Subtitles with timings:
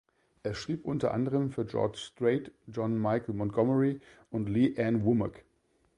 [0.41, 3.99] Er schrieb unter anderem für George Strait, John Michael Montgomery
[4.31, 5.43] und Lee Ann Womack.